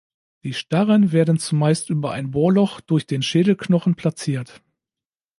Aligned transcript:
Die 0.43 0.55
starren 0.55 1.11
werden 1.11 1.37
zumeist 1.37 1.91
über 1.91 2.11
ein 2.11 2.31
Bohrloch 2.31 2.81
durch 2.81 3.05
den 3.05 3.21
Schädelknochen 3.21 3.93
platziert. 3.93 4.63